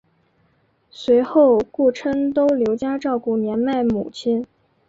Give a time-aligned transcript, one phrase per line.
[0.89, 4.43] 随后顾琛都留家照顾年迈母亲。